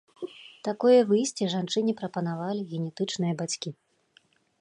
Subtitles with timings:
[0.67, 3.69] Такое выйсце жанчыне прапанавалі генетычныя бацькі.